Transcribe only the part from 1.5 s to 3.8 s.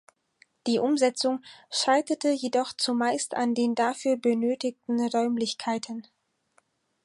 scheiterte jedoch zumeist an den